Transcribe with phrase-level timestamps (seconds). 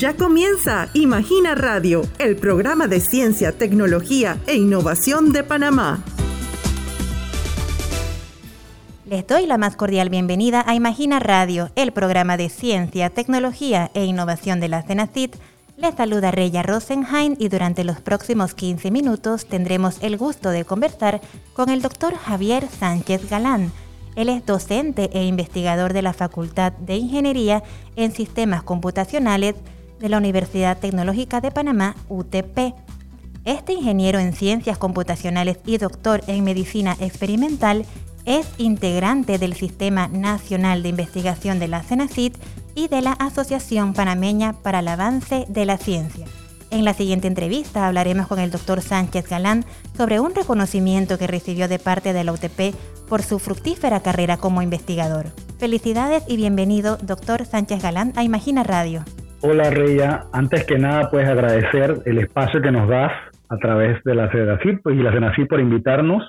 [0.00, 6.02] Ya comienza Imagina Radio, el programa de ciencia, tecnología e innovación de Panamá.
[9.04, 14.06] Les doy la más cordial bienvenida a Imagina Radio, el programa de ciencia, tecnología e
[14.06, 15.36] innovación de la CENACIT.
[15.76, 21.20] Les saluda Reya Rosenheim y durante los próximos 15 minutos tendremos el gusto de conversar
[21.52, 23.70] con el doctor Javier Sánchez Galán.
[24.16, 27.62] Él es docente e investigador de la Facultad de Ingeniería
[27.96, 29.56] en Sistemas Computacionales
[30.00, 32.74] de la Universidad Tecnológica de Panamá, UTP.
[33.44, 37.84] Este ingeniero en ciencias computacionales y doctor en medicina experimental
[38.24, 42.36] es integrante del Sistema Nacional de Investigación de la CENACIT
[42.74, 46.26] y de la Asociación Panameña para el Avance de la Ciencia.
[46.70, 49.64] En la siguiente entrevista hablaremos con el doctor Sánchez Galán
[49.96, 52.74] sobre un reconocimiento que recibió de parte de la UTP
[53.08, 55.32] por su fructífera carrera como investigador.
[55.58, 59.04] Felicidades y bienvenido, doctor Sánchez Galán, a Imagina Radio.
[59.42, 63.10] Hola Reya, antes que nada puedes agradecer el espacio que nos das
[63.48, 66.22] a través de la CEDACIP y la CENACIP por invitarnos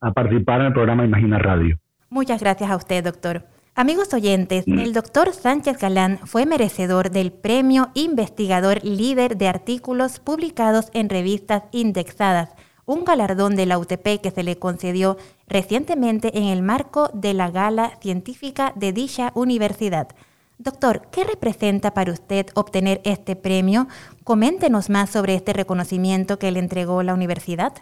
[0.00, 1.78] a participar en el programa Imagina Radio.
[2.08, 3.42] Muchas gracias a usted, doctor.
[3.74, 4.78] Amigos oyentes, mm.
[4.78, 11.64] el doctor Sánchez Galán fue merecedor del premio Investigador Líder de Artículos publicados en revistas
[11.70, 12.54] indexadas,
[12.86, 15.18] un galardón de la UTP que se le concedió
[15.48, 20.08] recientemente en el marco de la gala científica de dicha universidad.
[20.58, 23.86] Doctor, ¿qué representa para usted obtener este premio?
[24.22, 27.72] Coméntenos más sobre este reconocimiento que le entregó la universidad.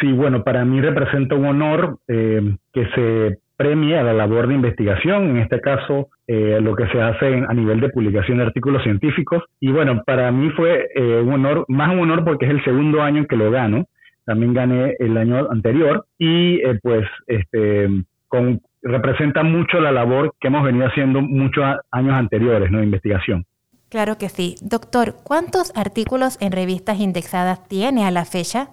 [0.00, 4.54] Sí, bueno, para mí representa un honor eh, que se premie a la labor de
[4.54, 8.84] investigación, en este caso eh, lo que se hace a nivel de publicación de artículos
[8.84, 9.42] científicos.
[9.58, 13.02] Y bueno, para mí fue eh, un honor, más un honor porque es el segundo
[13.02, 13.86] año en que lo gano.
[14.24, 17.88] También gané el año anterior y pues este,
[18.28, 22.78] con, representa mucho la labor que hemos venido haciendo muchos años anteriores, ¿no?
[22.78, 23.44] De investigación.
[23.88, 24.56] Claro que sí.
[24.62, 28.68] Doctor, ¿cuántos artículos en revistas indexadas tiene a la fecha?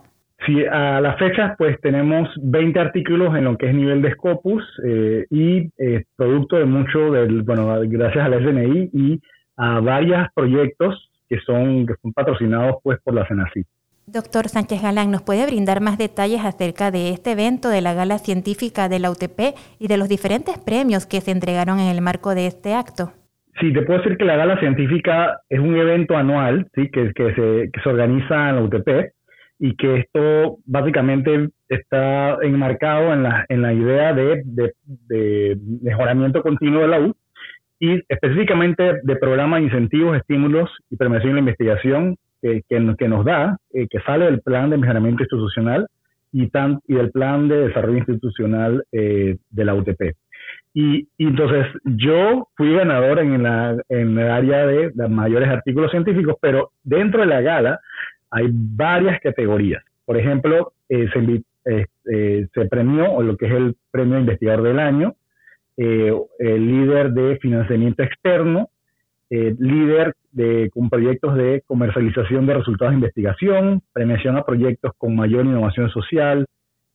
[0.46, 4.64] Sí, a la fecha pues tenemos 20 artículos en lo que es nivel de Scopus
[4.86, 9.22] eh, y eh, producto de mucho, del, bueno, gracias al SNI y
[9.56, 13.68] a varios proyectos que son, que son patrocinados pues por la CENACIT.
[14.06, 18.18] Doctor Sánchez Galán, ¿nos puede brindar más detalles acerca de este evento de la gala
[18.18, 22.36] científica de la UTP y de los diferentes premios que se entregaron en el marco
[22.36, 23.14] de este acto?
[23.62, 26.90] Sí, te puedo decir que la gala científica es un evento anual ¿sí?
[26.92, 29.14] que, se, organiza en la UTP
[29.60, 34.74] y que esto básicamente está enmarcado en la, en la idea de, de,
[35.08, 37.16] de mejoramiento continuo de la U
[37.80, 43.58] y específicamente de programas de incentivos, estímulos y premiación en la investigación que, nos da,
[43.74, 45.88] eh, que sale del plan de mejoramiento institucional
[46.32, 50.16] y, tan, y del plan de desarrollo institucional eh, de la UTP.
[50.74, 56.72] Y, entonces yo fui ganador en, la, el área de, los mayores artículos científicos, pero
[56.84, 57.80] dentro de la gala
[58.32, 59.84] hay varias categorías.
[60.06, 65.16] Por ejemplo, eh, se, se premió lo que es el premio investigador del año,
[65.78, 68.70] el líder de financiamiento externo,
[69.36, 75.16] eh, líder de, con proyectos de comercialización de resultados de investigación, premiación a proyectos con
[75.16, 76.46] mayor innovación social,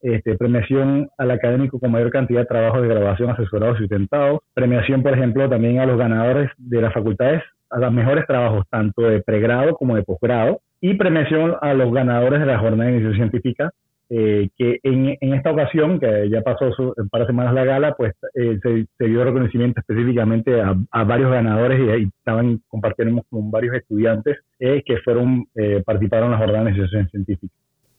[0.01, 5.03] este, premiación al académico con mayor cantidad de trabajos de grabación asesorados y sustentados, premiación,
[5.03, 9.21] por ejemplo, también a los ganadores de las facultades a los mejores trabajos, tanto de
[9.21, 13.73] pregrado como de posgrado, y premiación a los ganadores de la jornada de iniciación científica
[14.11, 17.95] eh, que en, en, esta ocasión, que ya pasó su, par de semanas la gala,
[17.95, 23.77] pues eh, se, dio reconocimiento específicamente a, varios ganadores y ahí estaban, compartiendo con varios
[23.77, 25.47] estudiantes eh, que fueron,
[25.85, 27.51] participaron en las jornadas de.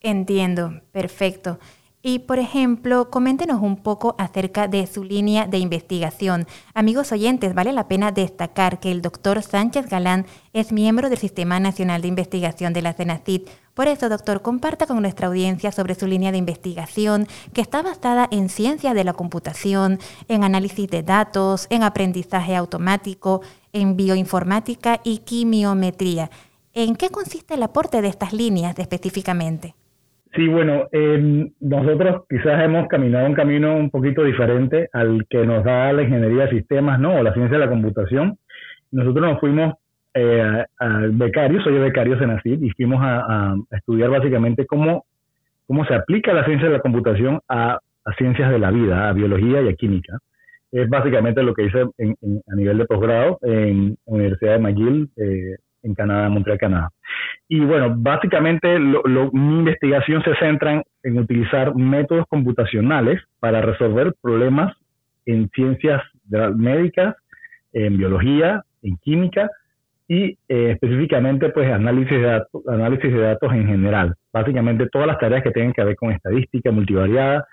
[0.02, 1.60] Entiendo, perfecto.
[2.02, 6.48] Y, por ejemplo, coméntenos un poco acerca de su línea de investigación.
[6.74, 11.60] Amigos oyentes, vale la pena destacar que el doctor Sánchez Galán es miembro del Sistema
[11.60, 13.50] Nacional de Investigación de la CENACIT.
[13.74, 18.30] Por eso, doctor, comparta con nuestra audiencia sobre su línea de investigación, que está basada
[18.32, 20.00] en ciencia de la computación,
[20.30, 23.42] en análisis de datos, en aprendizaje automático,
[23.74, 26.32] en bioinformática y quimiometría.
[26.74, 29.76] ¿En qué consiste el aporte de estas líneas específicamente?
[30.36, 30.88] Sí, bueno,
[31.60, 36.44] nosotros quizás hemos caminado un camino un poquito diferente al que nos da la ingeniería
[36.44, 37.16] de sistemas, ¿no?
[37.16, 38.38] O la ciencia de la computación.
[38.92, 39.74] Nosotros nos fuimos
[40.14, 45.06] eh, al becario, soy becario CENACID, y fuimos a, estudiar básicamente cómo,
[45.68, 47.80] cómo se aplica la ciencia de la computación a,
[48.18, 50.18] ciencias de la vida, a biología y a química.
[50.72, 55.94] Es básicamente lo que hice a nivel de posgrado en Universidad de McGill, eh, en
[55.94, 56.90] Canadá, Montreal, Canadá.
[57.48, 64.76] Y bueno, básicamente mi investigación se centra en, utilizar métodos computacionales para resolver problemas
[65.26, 66.02] en ciencias
[66.56, 67.16] médicas,
[67.74, 69.50] en biología, en química
[70.08, 74.16] y eh, específicamente pues análisis de, datos, análisis de datos en general.
[74.34, 77.46] Básicamente todas las tareas que tienen que ver con estadística multivariada,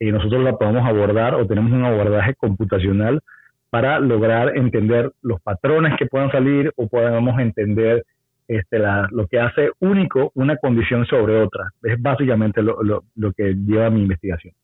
[0.00, 3.20] eh, nosotros la podemos abordar o tenemos un abordaje computacional
[3.70, 8.04] para lograr entender los patrones que puedan salir o podamos entender
[8.46, 8.78] este,
[9.10, 11.72] lo que hace único una condición sobre otra.
[11.82, 14.54] Es básicamente lo, lo que lleva mi investigación.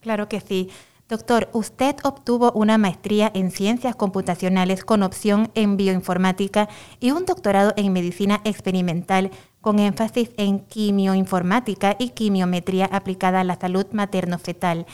[0.00, 0.70] Claro que sí.
[1.06, 6.68] Doctor, usted obtuvo una maestría en ciencias computacionales con opción en bioinformática
[6.98, 9.30] y un doctorado en medicina experimental
[9.60, 14.86] con énfasis en quimioinformática y quimiometría aplicada a la salud materno-fetal.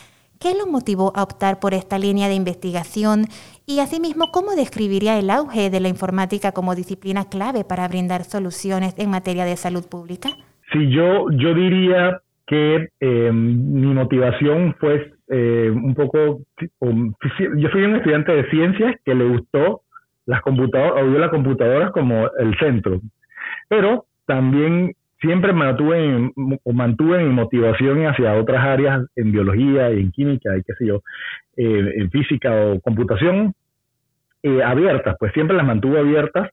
[0.43, 3.27] ¿Qué lo motivó a optar por esta línea de investigación?
[3.67, 8.99] Y asimismo, ¿cómo describiría el auge de la informática como disciplina clave para brindar soluciones
[8.99, 10.31] en materia de salud pública?
[10.73, 17.97] Sí, yo, yo diría que eh, mi motivación fue eh, un poco, yo soy un
[17.97, 19.83] estudiante de ciencias que le gustó
[20.25, 23.03] las computadoras, o vio las computadoras como el centro,
[23.69, 26.33] pero también siempre mantuve,
[26.65, 31.03] mantuve mi motivación hacia otras áreas en biología y en química y qué sé yo,
[31.57, 33.55] eh, en física o computación,
[34.43, 36.51] eh, abiertas, pues siempre las mantuve abiertas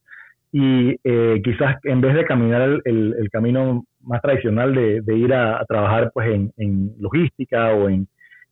[0.52, 0.96] y
[1.44, 6.94] quizás en vez de caminar el, camino más tradicional de, ir a, trabajar pues en
[7.00, 8.08] logística o en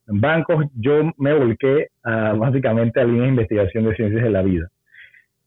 [0.06, 4.70] bancos, yo me volqué básicamente a línea de investigación de ciencias de la vida.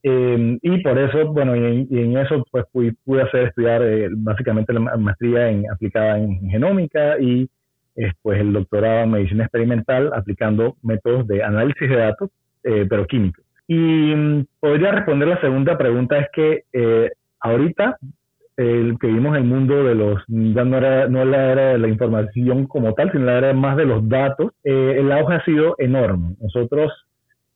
[0.03, 4.97] Em, y por eso, bueno, y en, eso pues pude hacer estudiar eh, básicamente la
[4.97, 7.49] maestría en, aplicada en genómica y
[7.97, 12.31] después el doctorado en medicina experimental aplicando métodos de análisis de datos,
[12.63, 13.45] eh, pero químicos.
[13.67, 17.11] Y mm, podría responder la segunda pregunta, es que eh,
[17.41, 17.99] ahorita
[18.59, 21.89] el que vimos el mundo de los, ya no era, no la era de la
[21.89, 25.77] información como tal, sino la era más de los datos, eh, el auge ha sido
[25.79, 26.35] enorme.
[26.41, 26.91] Nosotros,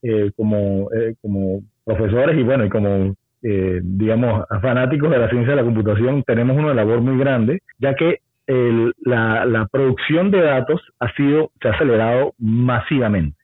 [0.02, 5.56] eh, como, eh, como profesores y bueno, y como, digamos, fanáticos de la ciencia de
[5.56, 11.12] la computación, tenemos una labor muy grande, ya que la, la, producción de datos ha
[11.14, 13.36] sido, se ha acelerado masivamente.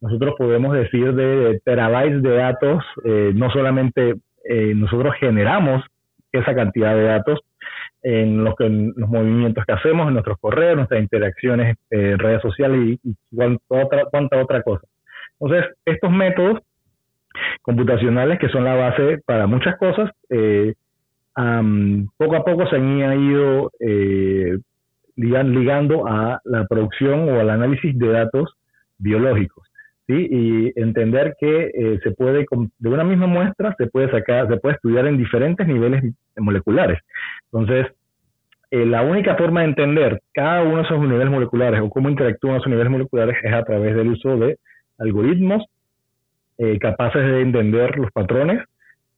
[0.00, 4.16] Nosotros podemos decir de terabytes de datos, no solamente
[4.74, 5.84] nosotros generamos
[6.32, 7.40] esa cantidad de datos
[8.02, 12.98] en los, que, los movimientos que hacemos, en nuestros correos, nuestras interacciones en redes sociales
[13.02, 14.86] y, cuánta, otra, cuánta otra cosa.
[15.40, 16.60] Entonces, estos métodos
[17.62, 20.74] computacionales, que son la base para muchas cosas, eh,
[22.16, 24.58] poco a poco se han ido eh,
[25.16, 28.54] ligando a la producción o al análisis de datos
[28.98, 29.72] biológicos
[30.08, 32.44] y entender que eh, se puede,
[32.78, 36.02] de una misma muestra, se puede sacar, se puede estudiar en diferentes niveles
[36.36, 37.00] moleculares.
[37.50, 37.86] Entonces,
[38.70, 42.56] eh, la única forma de entender cada uno de esos niveles moleculares o cómo interactúan
[42.56, 44.58] esos niveles moleculares es a través del uso de
[44.98, 45.64] algoritmos
[46.62, 48.62] eh, capaces de entender los patrones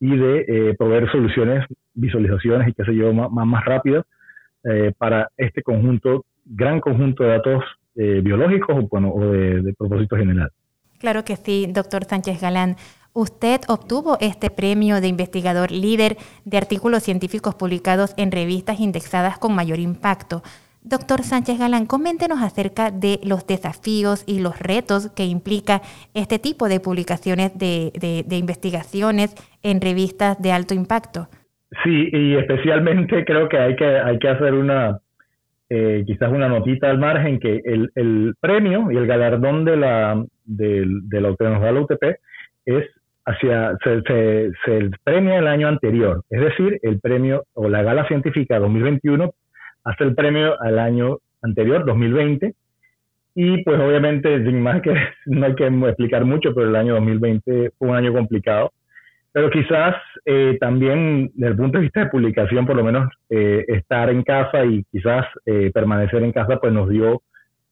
[0.00, 1.64] y de proveer soluciones,
[1.94, 4.05] visualizaciones y qué sé yo, más, más rápidas
[4.99, 7.62] para este conjunto, gran conjunto de datos
[7.94, 10.50] biológicos o, bueno, o de, de propósito general.
[10.99, 12.76] Claro que sí, doctor Sánchez Galán.
[13.12, 19.55] Usted obtuvo este premio de investigador líder de artículos científicos publicados en revistas indexadas con
[19.55, 20.43] mayor impacto.
[20.86, 25.81] Doctor Sánchez Galán, coméntenos acerca de los desafíos y los retos que implica
[26.12, 27.90] este tipo de publicaciones de,
[28.28, 31.28] investigaciones en revistas de alto impacto.
[31.82, 34.98] Sí, y especialmente creo que hay que, hacer una,
[35.70, 40.22] eh, quizás una notita al margen, que el, el premio y el galardón de la,
[40.44, 42.05] del, de lo que nos da la UTP
[42.67, 42.84] es
[43.24, 44.03] hacia, se,
[44.67, 49.32] se, premia el año anterior, es decir, el premio o la gala científica 2021
[49.84, 52.55] hace el premio al año anterior, 2020,
[53.36, 54.94] y pues obviamente, sin más que
[55.26, 58.72] no hay que explicar mucho, pero el año 2020 fue un año complicado,
[59.32, 63.64] pero quizás eh, también desde el punto de vista de publicación, por lo menos eh,
[63.69, 67.22] estar en casa y quizás eh, permanecer en casa, pues nos dio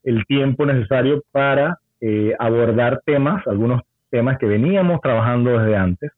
[0.03, 6.11] el tiempo necesario para eh, abordar temas, algunos temas que veníamos trabajando desde antes.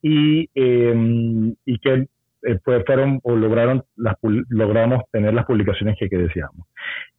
[0.00, 2.06] Y, em, y que
[2.42, 4.16] eh, fueron o lograron las,
[4.48, 6.66] logramos tener las publicaciones que, deseamos.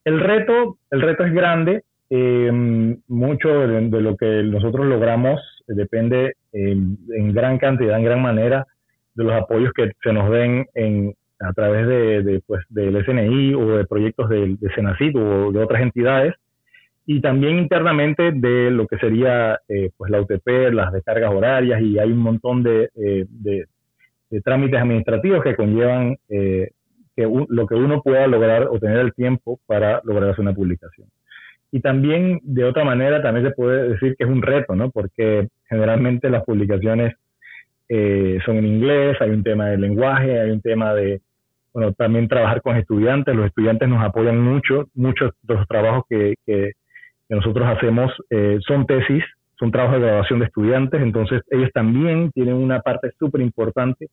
[0.04, 7.34] El reto, el reto es grande, em, mucho de, lo que nosotros logramos depende en
[7.34, 8.68] gran cantidad, en gran manera
[9.16, 13.78] de los apoyos que se nos den en, a través de, pues, del SNI o
[13.78, 16.36] de proyectos de Senacid o de otras entidades
[17.06, 22.00] y también internamente de lo que sería eh, pues la UTP, las descargas horarias y
[22.00, 23.66] hay un montón de, eh, de,
[24.42, 26.72] trámites administrativos que conllevan eh,
[27.16, 31.08] que lo que uno pueda lograr o tener el tiempo para lograr hacer una publicación.
[31.72, 34.92] Y también de otra manera también se puede decir que es un reto, ¿no?
[34.92, 37.16] Porque generalmente las publicaciones
[37.90, 41.22] eh, son en inglés, hay un tema de lenguaje, hay un tema de,
[41.74, 43.36] bueno, también trabajar con estudiantes.
[43.36, 46.74] Los estudiantes nos apoyan mucho, muchos de los trabajos que, que,
[47.30, 49.24] nosotros hacemos eh, son tesis,
[49.58, 54.10] son trabajos de graduación de estudiantes, entonces ellos también tienen una parte súper importante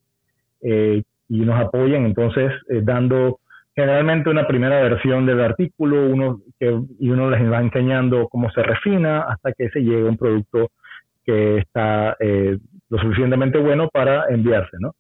[0.62, 2.52] eh, y nos apoyan, entonces
[2.82, 3.38] dando
[3.74, 8.62] generalmente una primera versión del artículo uno que, y uno les va enseñando cómo se
[8.62, 10.70] refina hasta que se llegue a un producto
[11.24, 14.94] que está eh, lo suficientemente bueno para enviarse, ¿no?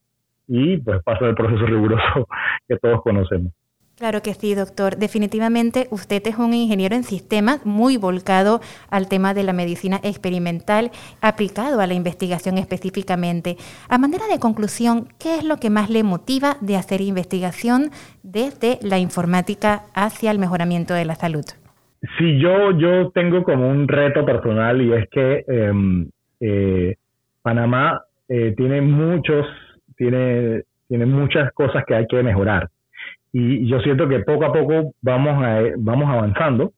[0.46, 2.26] Y pues pasa el proceso riguroso
[2.68, 3.52] que todos conocemos.
[4.00, 4.96] Claro que sí, doctor.
[4.96, 10.90] Definitivamente usted es un ingeniero en sistemas muy volcado al tema de la medicina experimental,
[11.20, 13.56] aplicado a la investigación específicamente.
[13.90, 17.90] A manera de conclusión, ¿qué es lo que más le motiva de hacer investigación
[18.22, 21.44] desde la informática hacia el mejoramiento de la salud?
[22.16, 26.08] Sí, yo, yo tengo como un reto personal y es que em,
[26.40, 26.96] eh,
[27.42, 29.44] Panamá eh, tiene muchos,
[29.94, 32.70] tiene, tiene muchas cosas que hay que mejorar
[33.32, 36.72] y yo siento que poco a poco vamos, a, vamos avanzando,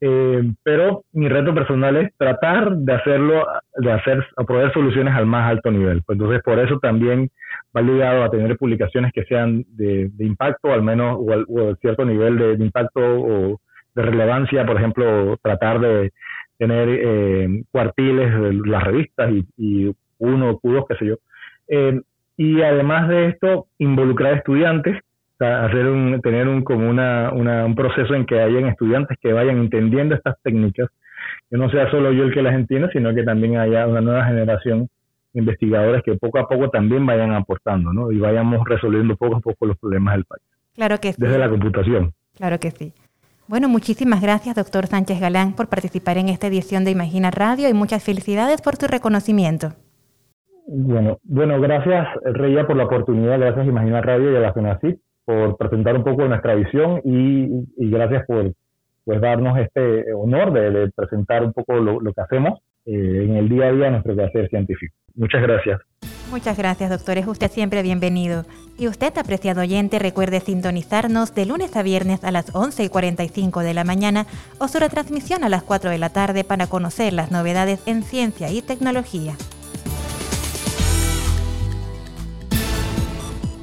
[0.00, 5.26] eh, pero mi reto personal es tratar de hacerlo, de hacer, a proveer soluciones al
[5.26, 6.02] más alto nivel.
[6.04, 7.30] Pues entonces, por eso también
[7.74, 11.46] va ligado a tener publicaciones que sean de, impacto, al menos, o, al,
[11.80, 13.60] cierto nivel de, impacto o
[13.94, 16.12] de relevancia, por ejemplo, tratar de
[16.58, 21.16] tener eh, cuartiles de las revistas y, y uno, Q2, qué sé yo.
[21.68, 22.00] Eh,
[22.36, 25.00] y además de esto, involucrar estudiantes
[25.38, 30.14] hacer un, tener un, como una, un proceso en que hayan estudiantes que vayan entendiendo
[30.14, 30.88] estas técnicas,
[31.50, 34.24] que no sea solo yo el que las entienda, sino que también haya una nueva
[34.24, 34.88] generación
[35.32, 38.10] de investigadores que poco a poco también vayan aportando, ¿no?
[38.10, 40.42] Y vayamos resolviendo poco a poco los problemas del país.
[40.74, 41.20] Claro que sí.
[41.20, 42.12] Desde la computación.
[42.36, 42.92] Claro que sí.
[43.48, 47.74] Bueno, muchísimas gracias, doctor Sánchez Galán, por participar en esta edición de Imagina Radio y
[47.74, 49.68] muchas felicidades por tu reconocimiento.
[50.66, 53.38] Bueno, bueno, gracias, Reya, por la oportunidad.
[53.38, 58.24] Gracias, Imagina Radio y a la FENACIT por presentar un poco nuestra visión y, gracias
[58.26, 58.52] por
[59.04, 63.66] pues, darnos este honor de, presentar un poco lo, que hacemos eh, en el día
[63.66, 64.94] a día nuestro quehacer científico.
[65.16, 65.80] Muchas gracias.
[66.30, 67.18] Muchas gracias, doctor.
[67.18, 68.44] Es usted siempre bienvenido.
[68.78, 73.60] Y usted, apreciado oyente, recuerde sintonizarnos de lunes a viernes a las 11 y 45
[73.60, 74.26] de la mañana
[74.58, 78.50] o su retransmisión a las 4 de la tarde para conocer las novedades en ciencia
[78.50, 79.34] y tecnología.